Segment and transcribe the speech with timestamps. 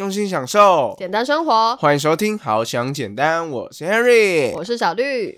[0.00, 1.76] 用心享受，简单生活。
[1.76, 5.34] 欢迎收听《好想简单》，我是 Henry，我是小绿。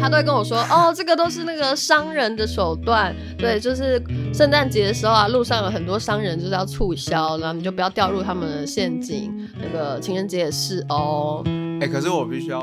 [0.00, 3.12] 他都会跟我说：“哦，这个都是那个商人的手段。
[3.36, 4.00] 对，就是
[4.32, 9.48] 圣诞节的时候啊，路上有很多商人就是要促销，然后你就不要掉入他们的陷阱。
[9.60, 11.42] 那个情人节也是哦。
[11.80, 12.62] 哎，可是我必须要，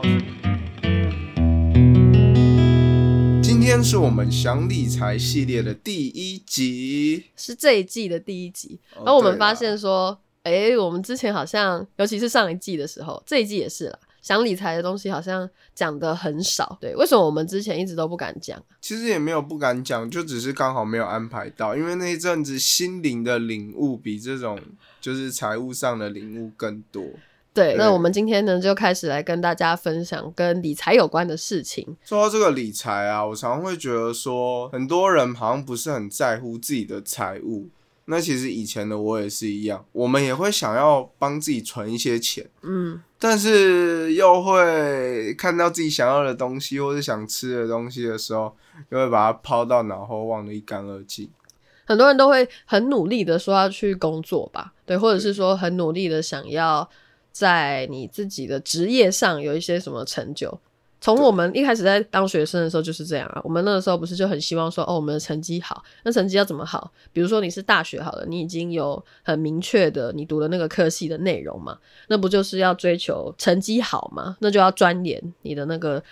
[3.67, 8.79] 天是我们想理财系列的第一集，是这一季的第一集。
[8.95, 16.95] 然后我们发现说，哎，我们之前好像，尤其是上一季的时候，这一季也是啦。”想理财的东西好像讲的很少，对？
[16.95, 18.61] 为什么我们之前一直都不敢讲？
[18.79, 21.75] 其实也没有不敢讲，就只是刚好没有安排到。
[21.75, 24.57] 因为那一阵子心灵的领悟比这种
[25.01, 27.03] 就是财务上的领悟更多。
[27.57, 31.97] 对，那我们今天呢就开始来跟大家分享跟理财有关的事情。
[32.05, 37.69] 说到这个理财啊，我常常会觉得说，很多人好像不是很在乎自己的财务。
[38.05, 48.55] 那其实以前的我也是一样，我们也会想要帮自己存一些钱，嗯，但是又会看到自己想要的东西或者想吃的东西的时候，
[48.89, 51.27] 又会把它抛到脑后，忘得一干二净。
[51.85, 56.87] 很多人都会很努力的说要去工作吧，对，或者是说很努力的想要
[57.37, 60.59] 在你自己的职业上有一些什么成就。
[60.99, 66.91] 从我们一开始在当学生的时候就是这样啊，我们那个时候不是就很希望说，哦，我们的成绩好，那成绩要怎么好？
[67.13, 74.35] 比如说你是大学好了，你已经有很明确的你读的那个科系的内容嘛，那不就是要追求成绩好嘛？
[74.39, 76.03] 那就要钻研你的那个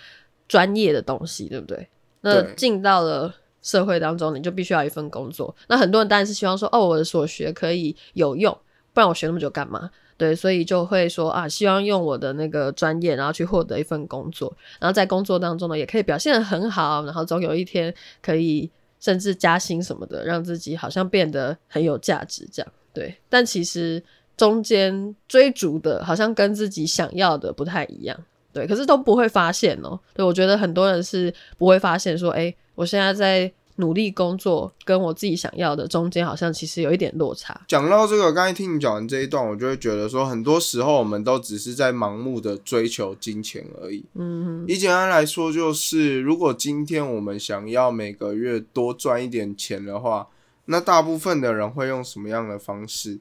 [0.46, 1.88] 专业的东西，对不对？
[2.20, 5.54] 那进到了社会当中，你就必须要一份工作。
[5.66, 8.56] 那很多人当然是希望说，哦，我的所学可以有用，
[8.96, 9.90] 不然我学那么久干嘛？
[10.16, 22.72] 对，所以就会说啊，希望用我的那个专业，然后去获得一份工作，然后在工作当中呢，也可以表现的很好，然后总有一天可以甚至加薪什么的，让自己好像变得很有价值这样。
[22.94, 24.02] 对，但其实
[24.34, 28.18] 中间追逐的好像跟自己想要的不太一样。
[28.54, 30.00] 对，可是都不会发现哦。
[30.14, 33.52] 对，我觉得很多人是不会发现说，哎，我现在在。
[33.76, 37.60] 努力工作跟我自己想要的中间，好像其实有一点落差。
[37.68, 44.04] 讲到这个，刚才听你讲完这一段，我就会觉得说，很多时候我们都只是在盲目的追求金钱而已。
[44.14, 50.28] 嗯，以简单来说，就是如果今天我们想要每个月多赚一点钱的话，
[50.66, 53.18] 那大部分的人会用什么样的方式？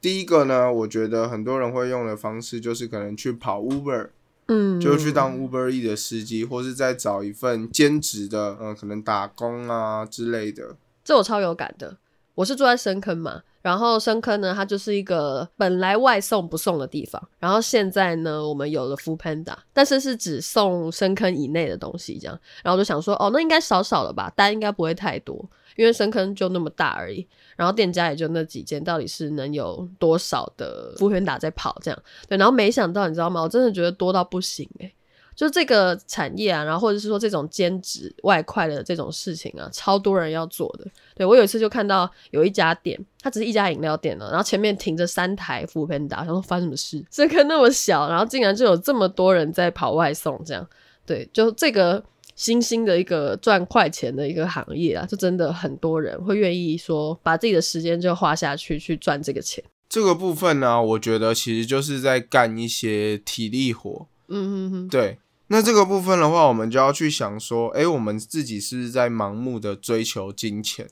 [0.00, 4.08] 第一个呢，我觉得很多人会用的方式就是可能去跑 Uber。
[4.52, 10.76] 嗯，就去当 Uber E 的司机，或是再找一份兼职的，嗯，可能打工啊之类的。
[11.02, 11.96] 这我超有感的。
[12.34, 22.38] 我是住在深坑嘛，然后深坑呢，它就是一个本来外送不送的地方，然后现在呢，我们有了 Food Panda，但是是只送深坑以内的东西，这样。
[22.62, 25.48] 然后就想说，哦，那应该少少了吧，单应该不会太多。
[25.76, 32.02] 因为深坑就那么大而已，然后店家也就那几间，到底是能有多少的服务员打在跑这样？
[32.28, 33.40] 对，然后没想到你知道吗？
[33.40, 34.94] 我真的觉得多到不行诶。
[35.34, 40.86] 就这个产业啊，然后或者是说这种兼职外快的这种事情啊，超多人要做的。
[41.14, 47.04] 对我有一次就看到有一家店，它只是一家饮料店了，然后前面停着三台服务员打，想说发生什么事？
[47.10, 50.66] 这坑那么小，然后竟然就有这么多人在跑外送这样？
[51.06, 52.04] 对，就这个。
[52.34, 59.62] 新兴的一个赚快钱的一个行业啊，就真的很多人会愿意说把自己的时间就花下去去赚这个钱。
[59.86, 64.06] 这个部分呢，我觉得其实就是在干一些体力活。
[64.32, 65.18] 嗯嗯嗯，对。
[65.48, 70.88] 那这个部分的话，我们就要去想说，哎，我们自己是不是在盲目的追求金钱？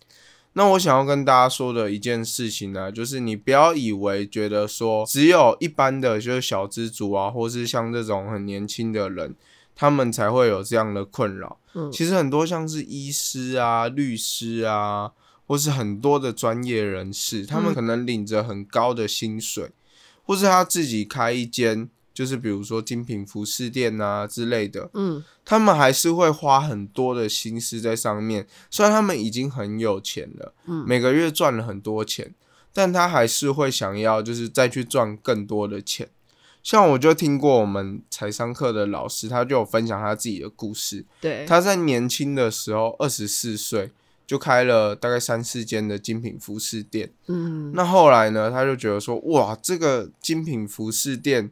[0.53, 9.35] 那我想要跟大家说的一件事情呢，就是你不要以为觉得说只有一般的就是小资族啊，或是像这种很年轻的人。
[9.77, 11.57] 他们才会有这样的困扰。
[11.73, 15.13] 嗯，其实很多像是医师啊、律师啊，
[15.47, 19.71] 或是很多的专业人士，他们可能领着很高的薪水，
[20.25, 21.89] 或是他自己开一间，
[22.21, 24.91] 就是比如说精品服饰店啊之类的。
[24.93, 28.47] 嗯，他们还是会花很多的心思在上面。
[28.71, 32.35] 虽然他们已经很有钱了，嗯，每个月赚了很多钱，
[32.75, 36.11] 但他还是会想要就是再去赚更多的钱。
[36.63, 41.07] 像我就听过我们财商课的老师，他就有分享他自己的故事。
[41.19, 43.93] 对，他在年轻的时候，二十四岁
[44.27, 47.15] 就开了大概三四间的精品服饰店。
[47.29, 51.51] 嗯，那后来呢，他就觉得说，哇，这个精品服饰店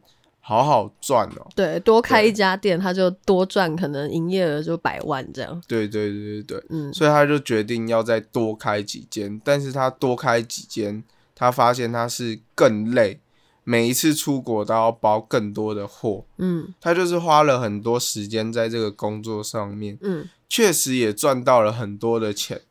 [0.49, 1.47] 好好赚哦。
[1.55, 5.63] 对，多开一家店，他就多赚，可能营业额就百万这样。
[5.69, 11.05] 对对对对对，嗯，所以他就决定要再多开几间，但是他多开几间，
[11.35, 13.21] 他发现他是更累。
[13.63, 22.63] 每一次出国都要包更多的货，嗯，他就是花了很多时间在这个工作上面，嗯，确实也赚到了很多的钱，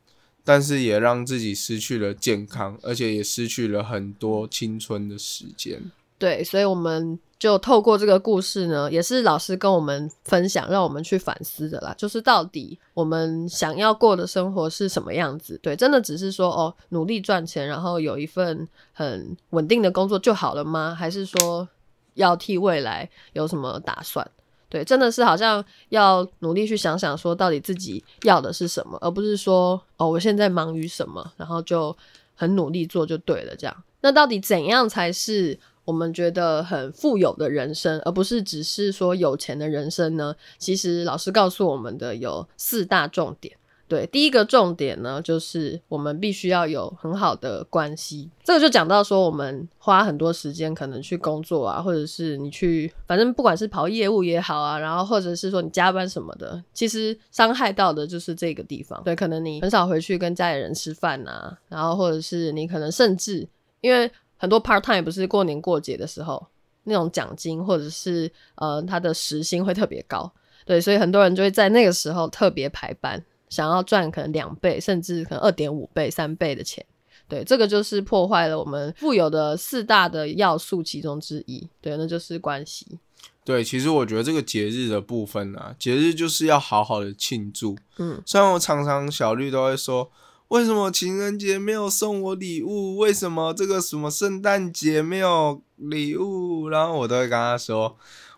[0.42, 5.92] 但是也让自己失去了健康，而且也失去了很多青春的时间。
[6.18, 7.20] 对，所以我们。
[7.38, 11.94] 就透过这个故事呢，也是老师跟我们分享，让我们去反思的啦。
[11.96, 15.56] 就是到底我们想要过的生活是什么样子？
[15.62, 20.96] 对，真的只是说哦，努力赚钱，然后有一份很稳定的工作就好了吗？
[20.98, 21.68] 还是说
[22.14, 24.28] 要替未来有什么打算？
[24.68, 31.96] 对，真的是好像要努力去想想，说到底自己要的是什么，而不是说哦，我现在忙于什么，然后就
[32.34, 33.54] 很努力做就对了。
[33.54, 35.56] 这样，那到底怎样才是？
[35.88, 40.36] 我们觉得很富有的人生，而不是只是说有钱的人生呢？
[40.58, 43.56] 其实老师告诉我们的有四大重点。
[43.88, 48.28] 对，第一个重点呢，就是我们必须要有很好的关系。
[48.44, 59.02] 这个就讲到说，我们花很多时间可能去工作啊，或者是你去，反正不管是跑业务也好啊，然后或者是说你加班什么的，其实伤害到的就是这个地方。
[59.04, 63.48] 对，可能你很少回去跟家里人吃饭呐，然后或者是你可能甚至
[63.80, 64.12] 因为。
[64.38, 66.46] 很多 part time 不是过年过节的时候，
[66.84, 70.32] 那种奖金或者是呃他的时薪会特别高，
[70.64, 76.82] 对，所以很多人就会在那个时候特别排班，想要赚可能两倍甚至可能二点五倍、三倍的钱，
[77.28, 82.98] 对，这个就是破坏了我们富有的四大的要素其中之一，对，那就是关系。
[83.44, 90.10] 对，其实我觉得这个节日的部分啊，节日就是要好好的庆祝，嗯，虽然我常常小绿都会说。
[90.48, 92.96] 为什么情人节没有送我礼物？
[92.96, 96.70] 为什么这个什么圣诞节没有礼物？
[96.70, 97.94] 然后我都会跟他说：“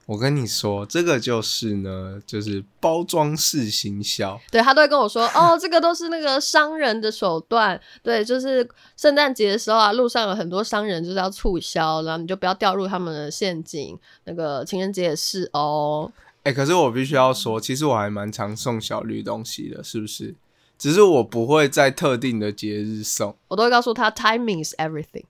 [0.06, 7.80] 我跟你说，这个就是呢，就是包装式行销。”对他都会跟我说：“哦，这个都是那个商人的手段。
[8.02, 13.96] 对，就是圣诞节的时候啊，路上有很多商人就是要促销，然后你就不要掉入他们的陷阱。
[14.24, 16.10] 那个情人节也是哦。
[16.42, 20.34] 哎，可是我必须要说，其实我还蛮常送小绿东西的，是不是？”
[20.80, 25.24] 只是我不会在特定的节日送，我都会告诉他 timing is everything。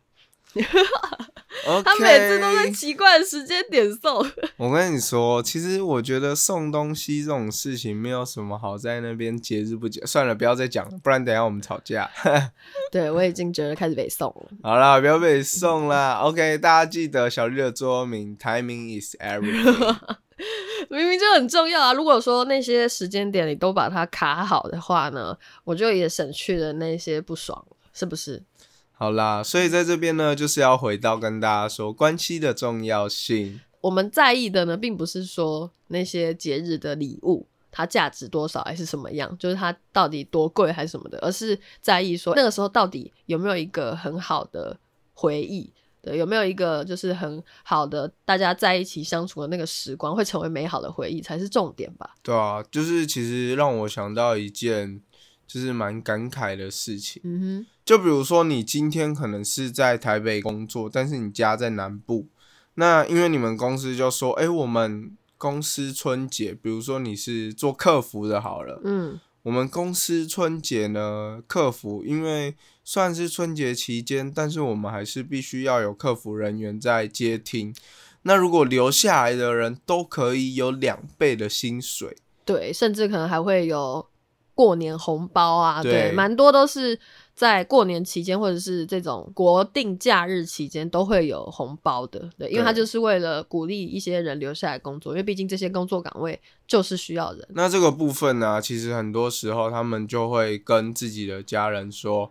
[1.85, 4.25] 他每次都在奇怪的时间点送。
[4.57, 12.09] 我跟你说，其实我觉得送东西这种事情没有什么好在那边节日不节，算了，不要再讲了，不然等下我们吵架。
[12.93, 14.49] 对我已经觉得开始被送了。
[14.63, 16.21] 好啦，不要被送啦。
[16.23, 19.97] OK，大家记得小绿的座右铭 timing is everything。
[20.89, 21.93] 明明就很重要啊！
[21.93, 28.43] 如果说那些时间点你都把它卡好的话呢，我就也省去了那些不爽，是不是？
[28.93, 33.61] 好啦，所以在这边呢，就是要回到跟大家说关系的重要性。
[33.81, 44.79] 我们在意的呢，并不是说那些节日的礼物它价值多少还是什么样，就是它到底多贵还是什么的，而是在意说那个时候到底有没有一个很好的
[45.15, 45.73] 回忆。
[46.03, 52.15] 对，有没有一个就是很好的大家在一起相处的那个时光，会成为美好的回忆才是重点吧？
[52.23, 55.01] 对啊，就是其实让我想到一件
[55.47, 57.21] 就是蛮感慨的事情。
[57.25, 62.27] 嗯哼，就比如说你今天可能是在台北工作，但是你家在南部，
[62.75, 69.21] 那因为你们公司就说，哎，我们公司春节，比如说你是做客服的，好了，嗯。
[69.43, 72.55] 我们公司春节呢，客服因为
[72.85, 77.75] 算是春节期间，但是我们还是必须要有客服人员在接听。
[78.23, 84.07] 那如果留下来的人都可以有两倍的薪水，对，甚至可能还会有
[84.61, 86.99] 过年红包啊，对，蛮多都是。
[87.33, 97.49] 在过年期间，或者是这种国定假日期间，都会有红包的，对，因为他就是为了鼓励一些人留下来工作，因为毕竟这些工作岗位就是需要人。
[97.55, 102.31] 那这个部分呢，其实很多时候他们就会跟自己的家人说：“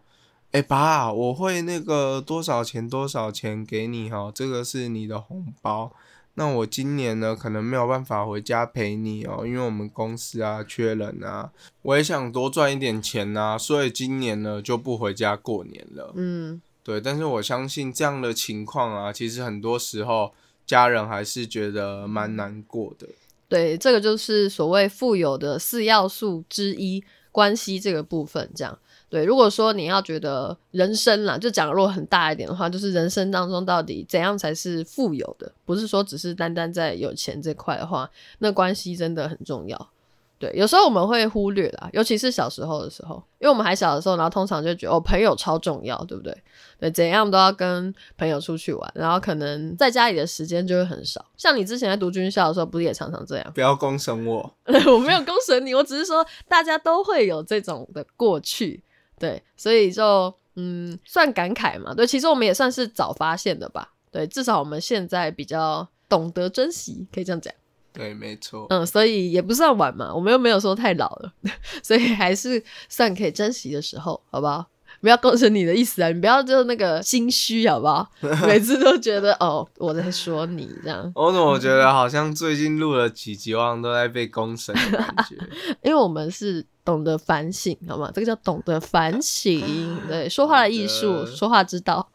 [0.54, 5.92] 哎，爸，我会那个多少钱多少钱给你哈，这个是你的红包。”
[6.40, 16.14] 那我今年呢，可能没有办法回家陪你哦，因为我们公司啊缺人啊，我也想多赚一点钱呐，所以今年呢就不回家过年了。
[16.16, 20.34] 嗯，对，但是我相信这样的情况啊，其实很多时候
[20.66, 23.06] 家人还是觉得蛮难过的。
[23.50, 27.04] 对，这个就是所谓富有的四要素之一，
[27.34, 28.80] 关系这个部分这样。
[29.10, 39.90] 对，如果说你要觉得人生啦，就讲如果很大一点的话，就是人生当中到底怎样才是富有的，不是说只是单单在有钱这块的话，那关系真的很重要。
[40.38, 46.34] 对，有时候我们会忽略啦，尤其是小时候的时候，因为我们还小的时候，然后通常就觉得哦，朋友超重要，对不对？
[46.80, 51.26] 对，怎样都要跟朋友出去玩，然后可能在家里的时间就会很少。
[51.36, 53.46] 像你之前在读军校的时候，不是也常常这样？
[53.54, 54.54] 不要公审我，
[54.88, 58.82] 我没有公审你，我只是说大家都会有这种的过去。
[59.20, 61.94] 对，所以就嗯，算感慨嘛。
[61.94, 63.90] 对，其实我们也算是早发现的吧。
[64.12, 67.54] 对，至少我们现在比较懂得珍惜，可以这样讲。
[67.94, 68.66] 对，没错。
[68.70, 71.34] 嗯，所以也不算晚嘛，我们又没有说太老了，
[71.84, 74.66] 所以还是算可以珍惜的时候，好不好？
[75.02, 76.10] 不要构成你的意思啊！
[76.10, 78.06] 你不要就那个心虚，好不好？
[78.46, 81.10] 每次都觉得哦，我在说你这样。
[81.16, 85.36] 我怎么觉得好像最近录了几集，好像都在被公审的感觉？
[85.84, 88.12] 因为我们是懂得反省，好吗？
[88.14, 89.62] 这个叫懂得反省，
[90.08, 92.12] 对，说话的艺术，说话之道。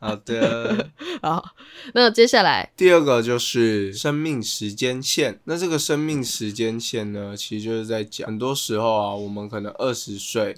[0.00, 0.90] 好的，
[1.22, 1.54] 好。
[1.92, 5.40] 那接下来第二个就是生命时间线。
[5.44, 10.56] 那这个生命时间线呢，其实就是在讲，很多时候啊，我们可能二十岁。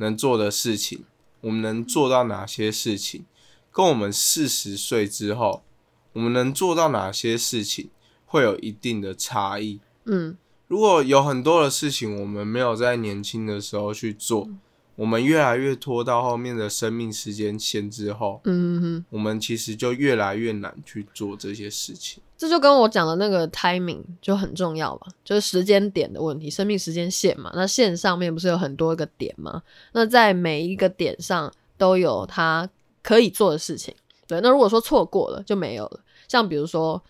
[0.00, 1.04] 能做的事情，
[1.40, 3.24] 我们能做到哪些事情？
[3.72, 5.64] 跟我们四十岁之后，
[6.12, 7.90] 我们能做到哪些事情，
[8.24, 9.80] 会有一定的差异。
[10.04, 10.36] 嗯，
[10.68, 14.48] 如果有很多的事情我们没有在年轻的时候去做。
[14.96, 22.20] 我们越来越拖到后面的生命时间线之后，嗯哼，我们其实就越来越难去做这些事情。
[22.36, 27.52] 这就跟我讲的那个 timing 就很重要吧，就是时间点的问题，生命时间线嘛。
[27.54, 29.62] 那线上面不是有很多个点吗？
[29.92, 32.68] 那在每一个点上都有它
[33.00, 33.94] 可以做的事情。
[34.26, 36.00] 对，那如果说错过了就没有了。
[36.26, 37.00] 像比如说，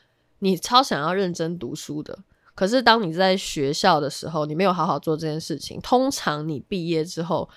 [0.40, 2.18] 你超想要认真读书的，
[2.58, 7.48] 可是当你在学校的时候，你没有好好做这件事情，通常你毕业之后。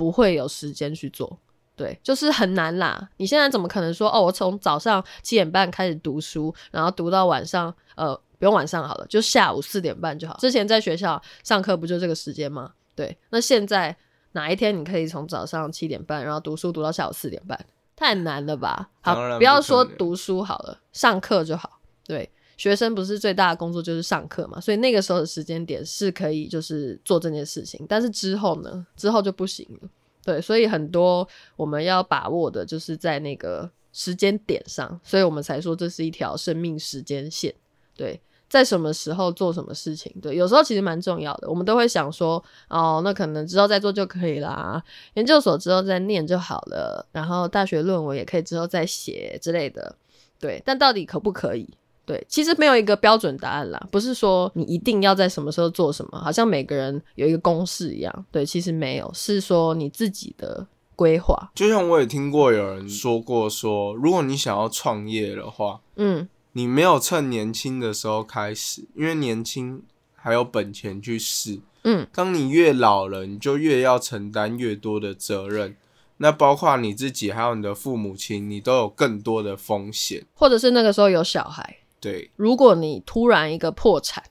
[0.00, 1.38] 不会有时间去做，
[1.76, 3.10] 对，就是很难啦。
[3.18, 4.22] 你现在怎么可能说哦？
[4.22, 10.38] 我从早上七点半开始读书，然后读到晚上，呃，不用晚上好了，就下午四点半就好。
[10.38, 12.72] 之前在学校上课不就这个时间吗？
[12.94, 13.94] 对，那现在
[14.32, 17.62] 哪一天你可以从早上七点半，然后读书读到下午四点半？
[17.94, 18.88] 太难了吧？
[19.02, 21.78] 好，不要说读书好了，上课就好。
[22.06, 27.86] 对，学生不是最大的工作就是上课嘛，所以那个时候的时间点是可以就是做这件事情。
[27.88, 28.86] 但是之后呢？
[28.94, 29.88] 之后就不行了。
[30.22, 31.26] 对，所以很多
[31.56, 37.54] 我们要把握的就是在那个时间点上，所以我们才说这是一条生命时间线。
[37.96, 41.48] 对，在什么时候做什么事情，对，有时候其实蛮重要的。
[41.48, 49.96] 我们都会想说，哦，那可能之后再做就可以啦，研究所之后再念就好了，然后大学论文也可以之后再写之类的。
[50.38, 51.66] 对，但到底可不可以？
[52.10, 58.26] 对，其实没有一个标准答案啦，不是说你一定要在什么时候做什么，好像每个人有一个公式一样。
[58.32, 61.52] 对，其实没有，是说你自己的规划。
[61.54, 69.80] 就像我也听过有人说过，说如果你想要创业的话，嗯，你没有趁年轻的时候开始，因为年轻
[70.16, 75.76] 还有本钱去试，嗯，当你越老了，你就越要承担越多的责任。
[76.16, 81.76] 那包括你自己，还有你的父母亲，你都有更多的风险，或者是那个时候有小孩。
[82.00, 84.24] 对，如果你突然一个破产，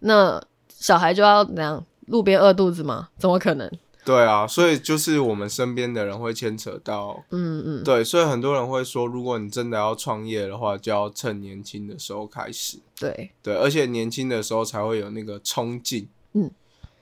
[0.00, 1.86] 那小孩就要怎样？
[2.06, 3.08] 路边饿肚子吗？
[3.18, 3.70] 怎么可能？
[4.04, 12.78] 对啊，所以就是我们身边的人会牵扯到，嗯嗯，对，所以很多人会说，如果你真的要创业的话，就要趁年轻的时候开始。
[12.96, 16.08] 对对，而且年轻的时候才会有那个冲劲。
[16.34, 16.48] 嗯，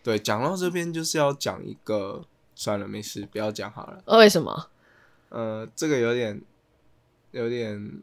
[0.03, 4.03] 对，讲到这边就是要讲一个，算了，没事，不要讲好了。
[4.19, 4.69] 为什么？
[5.29, 6.41] 呃，这个有点，
[7.33, 8.01] 有点。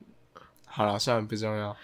[0.72, 1.76] 好了，算了，不重要。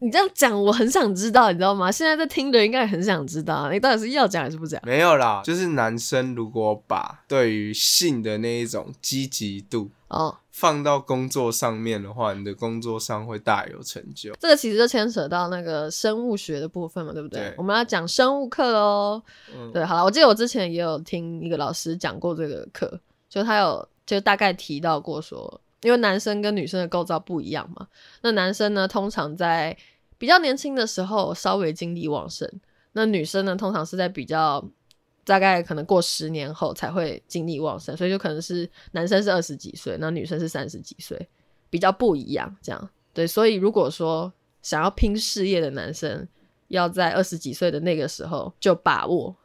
[0.00, 1.90] 你这样讲，我很想知道，你知道吗？
[1.90, 4.78] 现在在听的应该很想知道，你到底是要讲还是不讲？
[4.84, 14.34] 没有啦，就是男生如果把对于性的那一种积极度哦放到工作上面的话，你的工作上会大有成就。
[14.38, 17.54] 这个其实就牵扯到那个生物学的部分嘛，对不对？
[17.56, 19.22] 我们要讲生物课喽。
[19.72, 23.00] 对，好了，我记得我之前也有听一个老师讲过这个课，
[23.30, 25.60] 就他有就大概提到过说。
[25.84, 27.86] 因为男生跟女生的构造不一样嘛，
[28.22, 29.76] 那男生呢，通常在
[30.16, 32.50] 比较年轻的时候稍微精力旺盛，
[32.92, 34.66] 那女生呢，通常是在比较
[35.24, 41.28] 大概可能过十年后才会精力旺盛，所以就可能是男生是二十几岁，那女生是三十几岁，
[41.68, 43.26] 比较不一样，这样对。
[43.26, 46.26] 所以如果说想要拼事业的男生，
[46.68, 49.36] 要在二十几岁的那个时候就把握。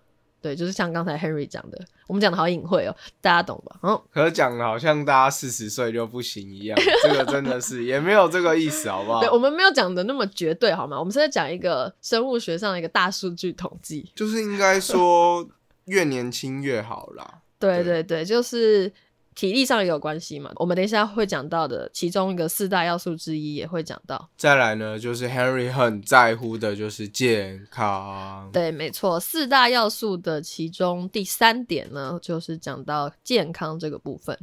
[0.41, 3.77] 对，就是像刚才 Henry 讲的，我们讲的好隐晦哦，大家懂吧？
[3.83, 9.19] 嗯，可是讲的好像大家四十岁就不行一样， 这个真的是也没有这个意思，好不好？
[9.19, 10.97] 对，我们没有讲的那么绝对，好吗？
[10.97, 15.47] 我们是在讲一个生物学上的一个大数据统计，就是应该说
[15.85, 17.41] 越年轻越好啦。
[17.59, 18.91] 对对对，就是。
[19.39, 20.51] 体力上也有关系嘛？
[20.57, 24.29] 我们等一下会讲到的，其中一个四大要素之一也会讲到。
[24.35, 28.49] 再来呢，就是 Henry 很在乎的就是健康。
[28.51, 34.37] 对，没错，四大要素的其中第三点呢，就是讲到健康这个部分。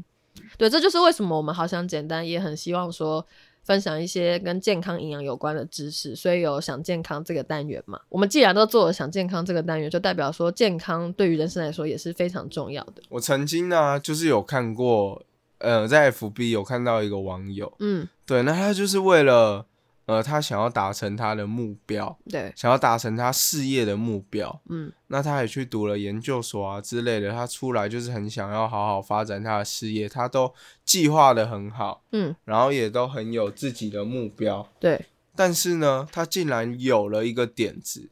[0.57, 3.27] 对，这就是为什么我们好想简单，也很希望说。
[3.67, 8.01] 分享一些跟健康营养有关的知识，所以有想健康这个单元嘛？
[8.09, 13.03] 我们既然都做了想健康这个单元，就代表说健康对于人生来说也是非常重要的。
[13.09, 15.23] 我曾经呢，就是有看过
[15.59, 19.67] 呃，在 FB 有看到一个网友，嗯，对，那他就是为了。
[20.07, 38.09] 呃，他想要达成他的目标，对，想要达成他事业的目标，嗯，那他也去读了研究所啊之类的，他出来就是很想要好好发展他的事业，他都计划的很好，嗯，然后也都很有自己的目标，对，但是呢，他竟然有了一个点子，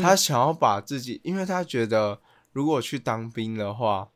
[0.00, 2.20] 他想要把自己，因为他觉得
[2.52, 4.08] 如果去当兵的话。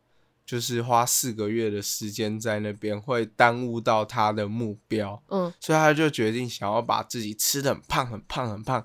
[0.48, 5.22] 就是花四个月的时间在那边，会耽误到他的目标。
[5.28, 8.82] 嗯，所以他就决定想要把自己吃的很胖、很胖、很胖，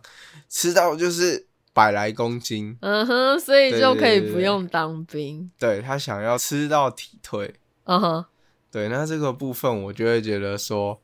[0.49, 2.77] 吃到就是百来公斤。
[2.81, 5.49] 嗯哼，所以就可以不用当兵。
[5.57, 7.55] 对他想要吃到体退。
[7.85, 8.25] 嗯哼，
[8.69, 11.01] 对，那这个部分我就会觉得说，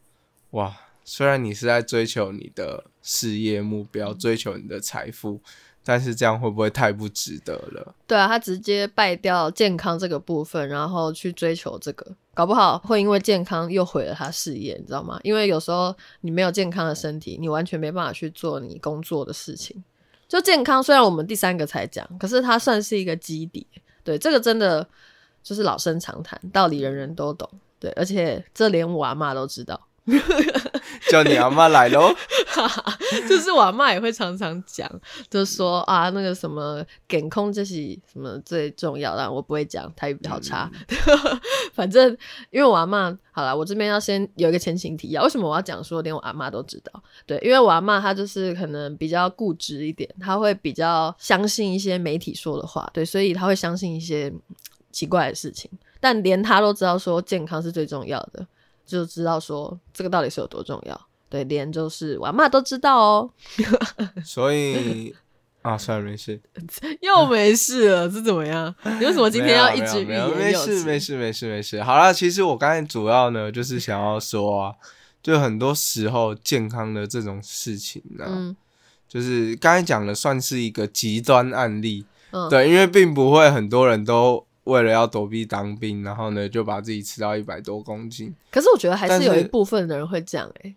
[0.49, 0.75] 哇，
[1.05, 5.41] 虽然你是在追求你的事业目标，追求你的财富。
[5.83, 7.95] 但是这样会不会太不值得了？
[8.05, 15.19] 对啊，他直接败掉健康这个部分，然后去追求这个，搞不好会因为健康又毁了他事业，你知道吗？
[15.23, 19.83] 因为有时候你没有健康的身体，你完全没办法去做你工作的事情。
[20.27, 23.65] 就健康，虽然我们第三个才讲，可是它算是一个基底。
[24.03, 24.87] 对，这个真的
[25.41, 27.49] 就是老生常谈，道理人人都懂。
[27.79, 29.79] 对，而且这连我阿妈都知道。
[31.09, 32.13] 叫你阿妈来喽，
[33.27, 34.89] 就是我阿妈也会常常讲，
[35.29, 37.75] 就说啊，那个什么减空这是
[38.11, 40.69] 什么最重要，但我不会讲，台语比较差。
[41.73, 42.15] 反正
[42.51, 47.03] 因为我阿妈，好了，我这边要先有一个前情提要，为什么我要讲说连我阿妈都知道？
[47.25, 54.31] 对，因为我阿妈她就是可能比较固执一点，她会比较相信一些媒体说的话，对，所以她会相信一些
[54.91, 58.45] 奇怪的事情，但连她都知道说健康是最重要的。
[58.89, 63.29] 就知道说这个到底是有多重要，对，连就是我妈都知道哦。
[64.25, 65.13] 所以
[65.61, 66.41] 啊，算了，没事，
[67.01, 68.73] 又没事了，是怎么样？
[68.99, 71.83] 你为什么今天要一直没事，没事，没事，没事。
[71.83, 74.73] 好了，其实我刚才主要呢，就是想要说啊，
[75.21, 78.55] 就很多时候健康的这种事情呢，
[79.07, 82.05] 就是刚才讲的算是一个极端案例，
[82.49, 84.48] 对，因为并不会很多人都。
[84.69, 88.33] 为了要躲避当兵，然后呢，就把自己吃到一百多公斤。
[88.51, 90.75] 可是我觉得还是有一部分的人会这样哎，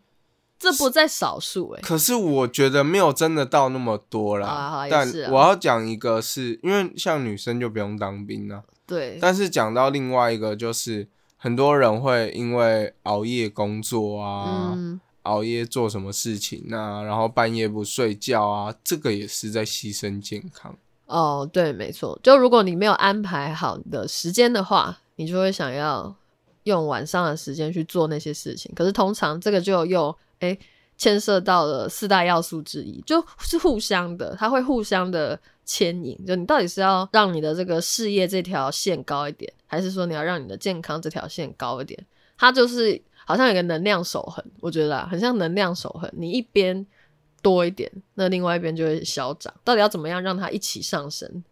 [0.59, 1.81] 这不在少数哎。
[1.83, 4.87] 可是我觉得没有真的到那么多啦。
[4.91, 8.63] 但我要讲一个，是因为像女生就不用当兵了。
[8.87, 9.19] 对。
[9.21, 14.79] 但是讲到另外一个，就是很多人会因为熬夜工作啊，
[15.23, 20.77] 熬夜做什么事情啊，然后半夜不睡觉啊，这个也是在牺牲健康。
[21.13, 22.19] 哦，对，没错。
[22.23, 26.15] 就如果你没有安排好的时间的话，你就会想要
[26.63, 28.73] 用晚上的时间去做那些事情。
[28.75, 30.57] 可是通常这个就又哎
[30.97, 36.19] 牵涉到了四大要素之一，就是互相的，它会互相的牵引。
[36.25, 42.03] 就你到底是要让你的这个事业这条线高一点，还是说你要让你的健康这条线高一点？
[42.39, 46.11] 它就是好像有个能量守恒，我觉得很像能量守恒。
[46.17, 46.87] 你一边。
[47.43, 49.53] 多一点，那另外一边就会消长。
[49.65, 51.45] 到底要怎么样让它一起上升？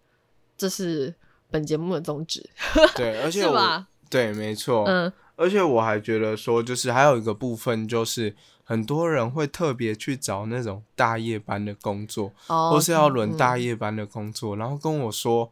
[0.57, 1.15] 这是
[1.51, 2.49] 本节目的宗旨。
[2.97, 4.85] 对，而且我对，没错。
[4.87, 15.51] 嗯，而且我还觉得说，就是还有一个部分，就是很多人会特别去找那种大夜班的工作，或是要轮大夜班的工作，然后跟我说：“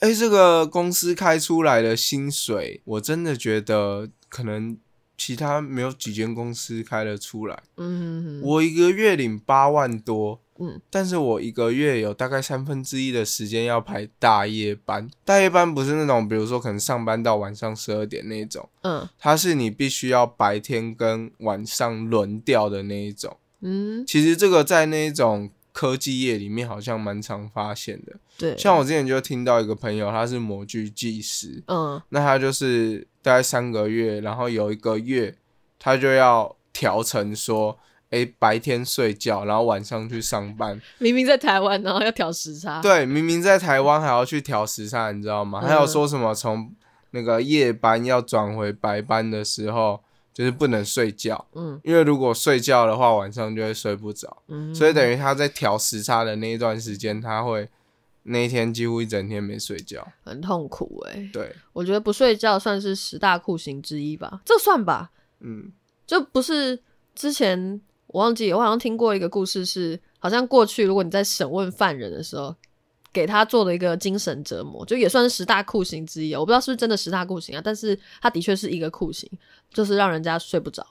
[0.00, 4.76] 哎，这个公司开出来的薪水，我真的觉得可能。”
[5.16, 7.62] 其他没有几间公司开得出来。
[7.76, 15.08] 嗯，我一个月领八万多，嗯，但是我一个月有大概三分之一的时间要排大夜班。
[15.24, 23.36] 大夜班不是那种，比如说可能上班到晚上十二点那种，嗯，它是你必须要白天跟晚上轮调的那一种。
[23.60, 25.50] 嗯，其实这个在那种。
[25.74, 35.34] 科技业里面好像蛮常发现的，对，像我之前就听到一个朋友，他是模具技师，嗯，那他就是大概三个月，然后有一个月
[35.78, 37.76] 他就要调成说，
[38.10, 40.80] 哎，白天睡觉，然后晚上去上班。
[40.98, 42.82] 明明在台湾，然后要调时差。
[42.82, 45.60] 对，明明在台湾还要去调时差，你知道吗？
[45.62, 46.70] 还有说什么从
[47.12, 50.00] 那个夜班要转回白班的时候。
[50.34, 57.68] 就是不能睡觉，嗯，因为如果睡觉的话，晚上就会睡不着，嗯，所以等于他在调时差的那一段时间，他会
[58.24, 61.30] 那一天几乎一整天没睡觉，很痛苦哎。
[61.32, 65.10] 对，我觉得不睡觉算是十大酷刑之一吧，这算吧，
[65.40, 65.72] 嗯，
[66.06, 66.78] 就不是
[67.14, 72.54] 之前我忘记，我好像听过一个故事，是好像过去如果你在审问犯人的时候。
[73.14, 76.34] 给他做了一个精神折磨，就也算是十大酷刑之一。
[76.34, 79.30] 我不知道是不是真的十大酷刑啊，但是他的确是一个酷刑，
[79.72, 80.84] 就是让人家睡不着。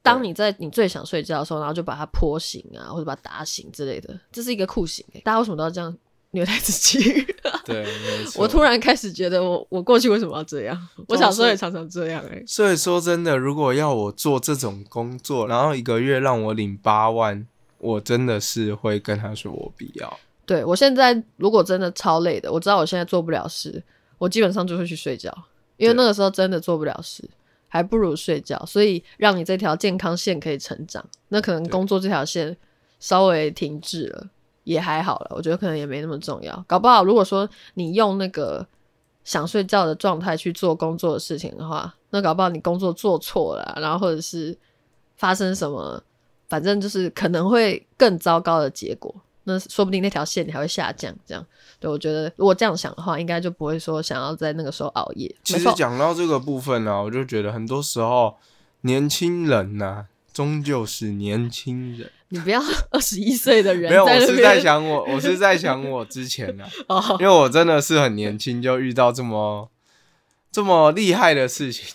[0.00, 5.04] 当你在你最想睡觉的时候，然后就把他泼醒啊，或者把他打醒之类的，这是一个酷刑。
[5.24, 5.92] 大家为什么都要这样
[6.34, 7.26] 虐待自己。
[7.64, 7.86] 对，
[8.36, 10.88] 我突然开始觉得，我我过去为什么要这样？
[11.08, 12.42] 我小时候也常常这样哎。
[12.46, 17.46] 所以说真的，如果要我做这种工作，然后一个月让我领八万，
[17.78, 20.18] 我真的是会跟他说我不要。
[20.44, 23.82] 对我现在如果真的超累的，我知道我现在做不了事，
[24.18, 25.32] 我基本上就会去睡觉，
[25.78, 27.28] 因为那个时候真的做不了事。
[27.66, 31.04] 还不如睡觉，所以让你这条健康线可以成长。
[31.30, 32.56] 那可能工作这条线
[33.00, 34.28] 稍微停滞了，
[34.64, 35.28] 也还好了。
[35.30, 36.64] 我觉得可能也没那么重要。
[36.66, 38.66] 搞不好，如果说你用那个
[39.22, 44.56] 想睡觉的状态去做工作的事情的话，那搞不好你工作做错了，然后或者是
[45.16, 46.02] 发生什么，
[46.48, 49.14] 反正就是可能会更糟糕的结果。
[49.46, 51.46] 那说不定那条线你还会下降，这样
[51.78, 55.34] 对我觉得，如果这样想的话，应该就不会说想要在那个时候熬夜。
[55.42, 58.36] 其实讲到这个部分呢，我就觉得很多时候
[58.80, 62.10] 年轻人呐，终究是年轻人。
[62.34, 66.64] 你不要 二十一岁的人，没有，我是在想我，我是在想我之前呢，
[67.20, 69.70] 因为我真的是很年轻就遇到这么
[70.50, 71.86] 这么厉害的事情，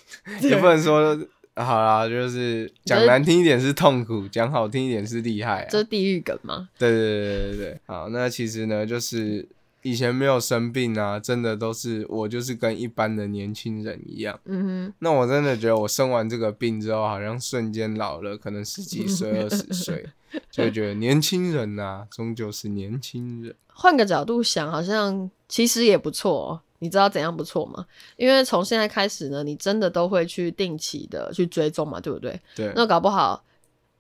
[0.41, 1.19] 也不能说。
[1.55, 5.67] 好啦，就是讲难听一点是痛苦，讲好听一点是厉害。
[5.69, 6.69] 这是地狱梗吗？
[6.77, 7.79] 对对对对对对。
[7.85, 9.45] 好，那其实呢，就是
[9.89, 14.39] 以前没有生病啊，真的都是我就是跟一般的年轻人一样。
[14.45, 14.93] 嗯哼。
[14.99, 20.05] 那我真的觉得我生完这个病之后，好像瞬间老了，可能十几岁、二十岁，
[20.51, 23.55] 就会觉得年轻人呐，终究是年轻人。
[23.73, 26.61] 换个角度想，好像其实也不错。
[26.81, 27.85] 你知道怎样不错吗？
[28.15, 32.39] 因为从现在开始呢，你真的都会去定期的去追踪嘛，对不对？
[32.55, 32.71] 对。
[32.73, 33.43] 那搞不好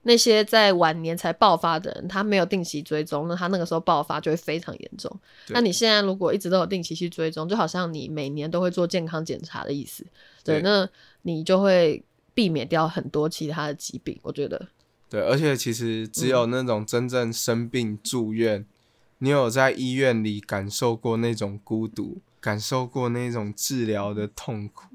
[0.03, 5.13] 那些在晚年才爆发的人，他没有定期追踪，那他那个时候爆发就会非常严重。
[5.49, 10.05] 那你现在如果一直都有定期去追踪，就好像你每年都会做健康检查的意思。
[10.43, 10.61] 对。
[10.61, 10.87] 那
[11.23, 14.67] 你就会避免掉很多其他的疾病，我觉得。
[15.09, 18.65] 对，而且其实只有那种真正生病住院，
[19.17, 22.21] 你有在医院里感受过那种孤独。
[22.41, 24.88] 感受过那种治疗的痛苦，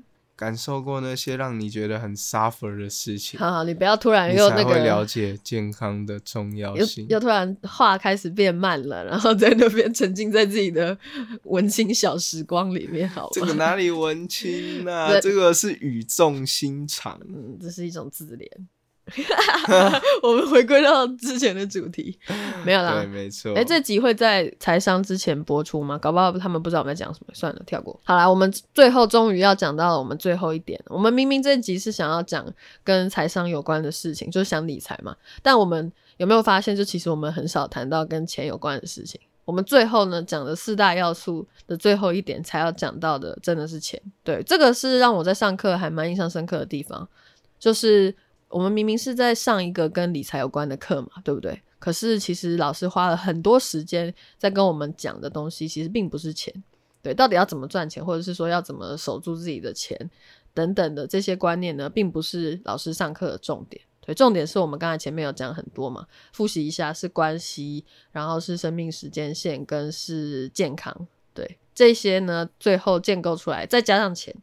[0.44, 3.40] 感受过那些让你觉得很 suffer 的事情。
[3.40, 7.06] 好，好，你不要突然又那个了解健康的重要性。
[7.08, 10.98] 又突然话开始变慢了，然后在那边沉浸在自己的
[11.44, 13.08] 文青小时光里面。
[13.08, 15.08] 好，这个哪里文青啊？
[15.18, 17.18] 这个是语重心长。
[17.26, 18.46] 嗯，这是一种自怜。
[20.22, 22.18] 我们回归到之前的主题，
[22.64, 23.52] 没有啦，对，没错。
[23.54, 25.98] 哎，这集会在财商之前播出吗？
[25.98, 28.00] 搞不好他们不知道我们在讲什么，算了，跳过。
[28.04, 30.82] 好啦，我们最后终于要讲到了我们最后一点。
[30.86, 32.50] 我们明明这集是想要讲
[32.82, 35.14] 跟财商有关的事情，就是想理财嘛。
[35.42, 39.20] 但我们有没有发现，就其实我们很少谈到跟钱有关的事情。
[39.44, 44.00] 我们最后呢讲的四大要素的最后一点才要讲到的，真的是钱。
[44.22, 47.06] 对，这个是让我在上课还蛮印象深刻的地方，
[47.58, 48.14] 就是。
[48.48, 51.60] 我们明明是在上一个跟理财有关的课嘛，对不对？
[51.78, 56.52] 可是其实老师花了很多时间在跟我们讲的东西，其实并不是钱。
[57.02, 60.10] 对，到底要怎么赚钱，或者是说要怎么守住自己的钱
[60.54, 63.82] 等等的这些观念呢，并不是老师上课的重点。
[64.00, 71.06] 对，重点是我们刚才前面有讲很多嘛，复习一下是关系，然后是生命时间线，跟是健康。
[71.34, 74.34] 对，这些呢，最后建构出来，再加上钱，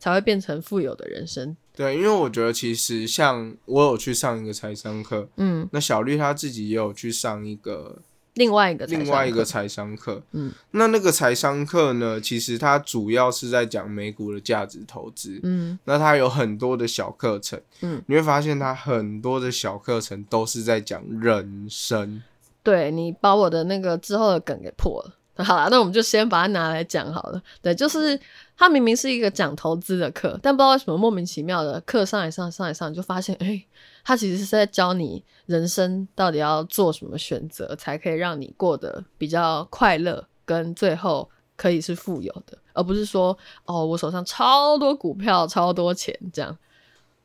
[0.00, 1.56] 才会变成富有的人生。
[1.78, 7.98] 对，因为我觉得其实像我有去上一个财商课，嗯，那小绿他自己也有去上一个
[8.34, 22.20] 另外一个另外一个财商课，嗯，那那个财商课呢，其实它主要是在讲美股的价值投资，嗯，那它有很多的小课程，嗯，你会发现它很多的小课程都是在讲人生。
[22.64, 25.14] 对你把我的那个之后的梗给破了。
[25.44, 27.40] 好了，那我们就先把它拿来讲好了。
[27.62, 28.18] 对，就是
[28.58, 33.64] 他明明是一个讲投资的课，但不知道为什么莫名其妙的课上一上上一上，就发现，哎，
[34.04, 46.58] 他其实是在教你人生到底要做什么选择，才可以让你过得比较快乐，跟最后可以是富有的，而不是说，哦，我手上超多股票，超多钱这样。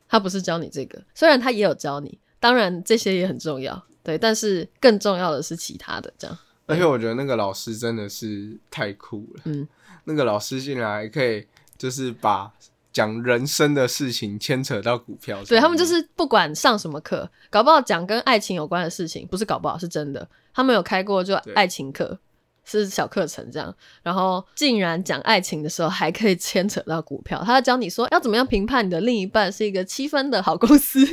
[0.06, 6.38] 他不是教你这个，虽然他也有教你，当然这些也很重要，对，但是更重要的是其他的这样。
[6.66, 9.42] 而且我觉得那个老师真的是太酷了。
[9.44, 9.66] 嗯，
[10.04, 11.46] 那个老师竟然还可以
[11.76, 12.52] 就是把
[12.92, 15.42] 讲人生的事情牵扯到股票。
[15.44, 20.28] 对他们就是不管上什么课，搞不好讲跟爱情有关的事情，不是搞不好是真的。
[20.54, 22.18] 他们有开过就爱情课，
[22.64, 23.74] 是小课程这样。
[24.02, 31.04] 然后竟然讲爱情的时候还可以牵扯到股票，他要教你说要怎么样评判你的另一半是一个七分的好公司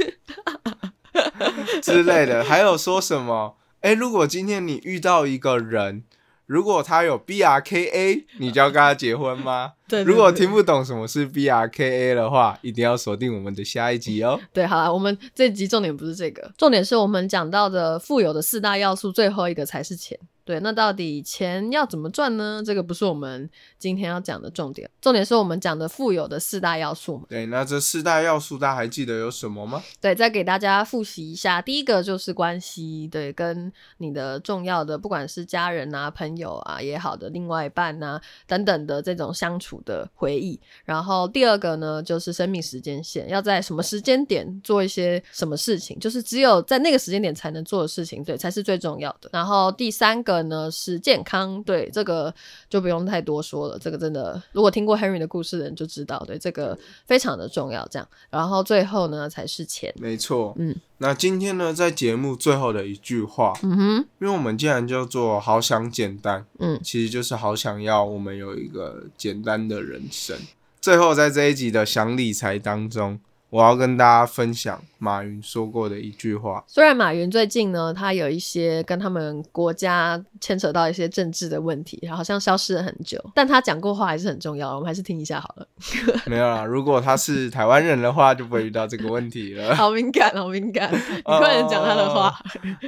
[1.81, 3.57] 之类的，还有说什么？
[3.81, 6.03] 哎，如果今天你遇到一个人，
[6.45, 9.73] 如果他有 B R K A，你就要跟他结婚吗？
[9.89, 10.03] 对。
[10.03, 14.39] 如果听不懂什么是 B R K A 的话，一定要锁定我们的下一集哦。
[14.53, 20.19] 对，好了，我们这集重点不是这个，重点是我们讲到的富有的四大要素，最后一个才是钱。
[20.43, 22.62] 对，那到底钱要怎么赚呢？
[22.65, 27.25] 这个不是我们今天要讲的重点，重点是我们讲的富有的四大要素嘛。
[27.30, 29.84] 对，那这四大要素大家还记得有什么吗？
[30.01, 40.60] 对，再给大家复习一下，第一个就是关系，对，跟你的重要的不管是家人啊、朋友啊也好的另外一半啊等等的这种相处的回忆。
[40.86, 49.30] 然后第二个呢，就是生命时间线，要在什么时间点做一些什么事情，就是只有在那个时间点才能做的事情，对，才是最重要的。
[49.32, 50.30] 然后第三个。
[50.31, 52.33] 个呢是健康，对这个
[52.69, 53.77] 就不用太多说了。
[53.77, 57.85] 这个真的，如果听过 Henry 的故事的人就知道，对这个非常的重要。
[57.91, 60.55] 这样，然后最后呢才是钱，没错。
[60.57, 70.37] 嗯，那今天呢，在节目最后的一句话，嗯哼，因为我们既然叫做好想简单，嗯，其实就是好想要我们有一个简单的人生。
[70.79, 73.19] 最后，在这一集的想理财当中。
[73.51, 76.63] 我要跟大家分享马云说过的一句话。
[76.67, 85.67] 虽然马云最近呢，他有一些跟他们国家牵扯到一些政治的问题，好像消失了很久，但他讲过话还是很重要，我们还是听一下好了。
[86.25, 89.75] 没有啦，如果他是台湾人的话，就不会遇到这个问题了。
[89.75, 92.33] 好敏感，好敏感，你快点讲他的话。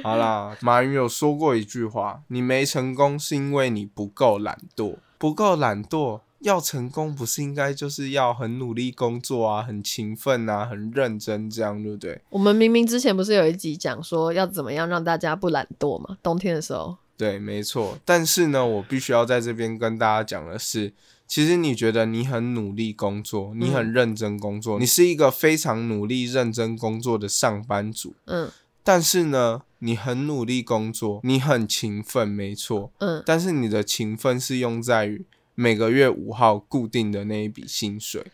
[0.02, 6.20] 好啦，马云有说过一句话：你没成功是因为你不够懒惰，不够懒惰。
[6.44, 12.20] 要成功，不是应该就是要很努力工作啊，很勤奋啊，很认真，这样对不对？
[12.28, 16.18] 我们明明之前不是有一集讲说要怎么样让大家不懒惰嘛？
[16.22, 16.98] 冬天的时候。
[17.16, 17.98] 对，没错。
[18.04, 20.92] 但是呢，我必须要在这边跟大家讲的是，
[21.26, 28.14] 其实你觉得你很努力工作，你很认真工作，你是一个非常努力认真工作的上班族。
[28.26, 28.50] 嗯。
[28.82, 32.92] 但是呢，你很努力工作，你很勤奋，没错。
[32.98, 33.22] 嗯。
[33.24, 35.24] 但是你的勤奋是用在于。
[35.54, 38.26] 每个月五号固定的那一笔薪水，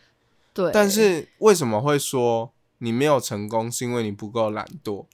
[0.55, 0.71] 对。
[0.73, 3.71] 但是为什么会说你没有成功？
[3.71, 5.07] 是因为你不够懒惰。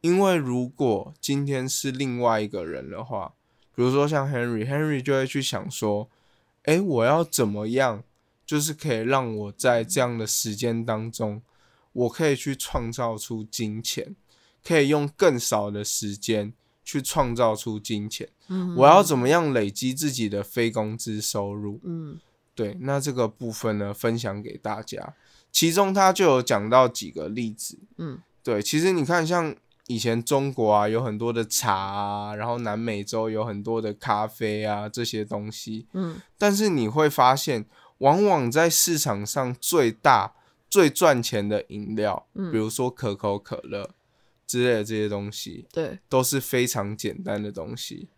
[0.00, 3.34] 因为如果今天是另外一个人的话，
[3.74, 6.08] 比如说像 Henry，Henry 就会去想说：，
[6.64, 8.02] 哎，我要怎么样，
[8.44, 11.40] 就是可以让我在这样的时间当中，
[11.92, 14.16] 我可以去创造出金钱，
[14.64, 16.52] 可以用更少的时间。
[16.92, 21.80] 去创造出金钱，嗯我要怎么样累积自己的非工资收入？
[21.84, 22.20] 嗯，
[22.54, 25.14] 对，那这个部分呢，分享给大家。
[25.50, 37.64] 其中他就有讲到几个例子，嗯，对，其实你看，像以前中国啊，有很多的茶啊，然后南美洲有很多的咖啡啊，这些东西，嗯，但是你会发现，
[37.98, 40.34] 往往在市场上最大、
[40.68, 43.88] 最赚钱的饮料，比如说可口可乐。
[44.52, 48.08] 之类的这些东西，对，都是非常简单的东西。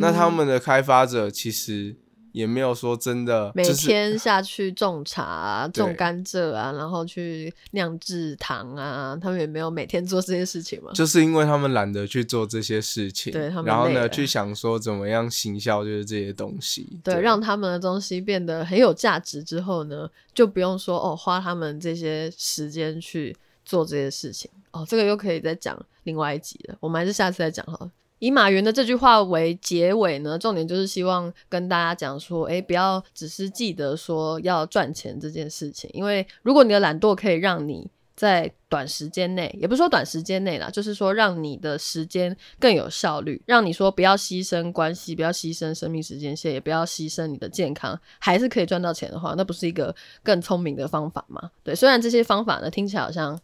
[0.00, 1.94] 那他们的开发者其实
[2.32, 10.90] 也没有说真的每天下去种茶、啊 种甘蔗啊，然后去酿制糖啊，他们也没有每天做这些事情嘛。
[10.94, 23.36] 就是因为他们懒得去做这些事情，对，然后呢，去想说怎么样行销就是这些东西，对，让他们的东西变得很有价值之后呢，就不用说哦，花他们这些时间去。
[23.64, 26.76] 做这些事情哦，这个又可以再讲另外一集了。
[26.80, 27.90] 我们还是下次再讲好了。
[28.20, 51.50] 以马云的这句话为结尾呢，重点就是希望跟大家讲说，哎，不要只是记得说要赚钱这件事情，因为如果你的懒惰可以让你在短时间内，也不是说短时间内啦，就是说让你的时间更有效率，让你说不要牺牲关系，不要牺牲生命时间线，也不要牺牲你的健康，还是可以赚到钱的话，那不是一个更聪明的方法吗？
[51.62, 53.38] 对，虽然这些方法呢听起来好像。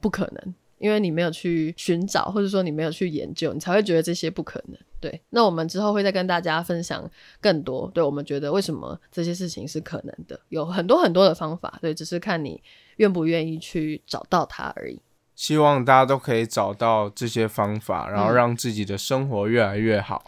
[0.00, 4.78] 不可能，因为你没有去寻找，或者说你没有去研究，你才会觉得这些不可能。
[4.98, 7.08] 对，那我们之后会再跟大家分享
[7.40, 7.90] 更多。
[7.94, 11.78] 对我们觉得为什么这些事情是可能的，有很多很多的方法。
[11.80, 12.62] 对，只是看你
[12.96, 15.00] 愿不愿意去找到它而已。
[15.34, 20.24] 希望大家都可以找到这些方法，然后让自己的生活越来越好。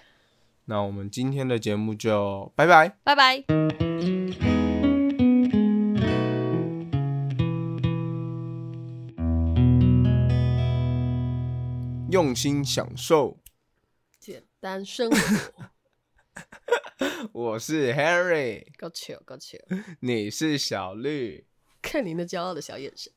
[0.67, 4.58] 那我们今天的节目就拜拜，拜拜。
[12.19, 13.39] 用心享受
[14.19, 15.71] 简单生活。
[17.31, 19.57] 我是 Harry，够糗够糗。
[20.01, 21.47] 你是小绿，
[21.81, 23.13] 看您那骄傲的小眼神。